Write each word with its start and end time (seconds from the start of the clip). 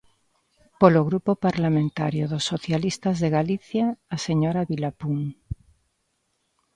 Polo 0.81 1.01
Grupo 1.09 1.31
Parlamentario 1.47 2.23
dos 2.31 2.43
Socialistas 2.51 3.15
de 3.23 3.29
Galicia, 3.37 3.85
a 4.15 4.17
señora 4.25 4.67
Vilapún. 4.71 5.19